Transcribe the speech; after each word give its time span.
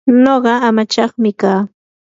nuqa 0.23 0.53
amachaqmi 0.67 1.31
kaa. 1.41 1.61